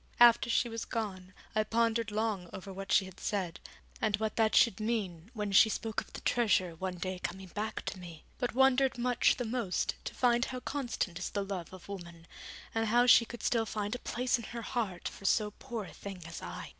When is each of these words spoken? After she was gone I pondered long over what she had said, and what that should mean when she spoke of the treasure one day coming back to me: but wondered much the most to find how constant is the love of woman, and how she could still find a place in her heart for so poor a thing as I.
After 0.19 0.49
she 0.49 0.67
was 0.67 0.83
gone 0.83 1.31
I 1.53 1.63
pondered 1.63 2.09
long 2.09 2.49
over 2.53 2.73
what 2.73 2.91
she 2.91 3.05
had 3.05 3.19
said, 3.19 3.59
and 4.01 4.17
what 4.17 4.35
that 4.35 4.55
should 4.55 4.79
mean 4.79 5.29
when 5.35 5.51
she 5.51 5.69
spoke 5.69 6.01
of 6.01 6.11
the 6.13 6.21
treasure 6.21 6.73
one 6.75 6.95
day 6.95 7.19
coming 7.19 7.49
back 7.49 7.85
to 7.85 7.99
me: 7.99 8.23
but 8.39 8.55
wondered 8.55 8.97
much 8.97 9.35
the 9.35 9.45
most 9.45 9.93
to 10.05 10.15
find 10.15 10.45
how 10.45 10.59
constant 10.61 11.19
is 11.19 11.29
the 11.29 11.45
love 11.45 11.71
of 11.71 11.87
woman, 11.87 12.25
and 12.73 12.87
how 12.87 13.05
she 13.05 13.25
could 13.25 13.43
still 13.43 13.67
find 13.67 13.93
a 13.93 13.99
place 13.99 14.39
in 14.39 14.45
her 14.45 14.63
heart 14.63 15.07
for 15.07 15.25
so 15.25 15.51
poor 15.51 15.85
a 15.85 15.93
thing 15.93 16.23
as 16.25 16.41
I. 16.41 16.69